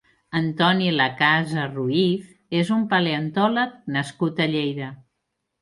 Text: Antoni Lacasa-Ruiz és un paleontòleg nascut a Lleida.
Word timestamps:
Antoni 0.37 0.87
Lacasa-Ruiz 0.93 2.33
és 2.63 2.73
un 2.79 2.87
paleontòleg 2.95 3.79
nascut 3.99 4.43
a 4.47 4.53
Lleida. 4.57 4.91